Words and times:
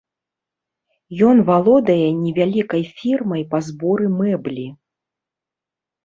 Ён 1.27 1.41
валодае 1.49 2.07
невялікай 2.21 2.83
фірмай 3.01 3.43
па 3.51 3.59
зборы 3.67 4.05
мэблі. 4.21 4.65